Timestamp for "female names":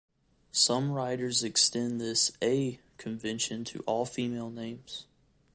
4.07-5.05